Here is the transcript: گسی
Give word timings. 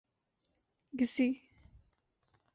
گسی 0.99 1.27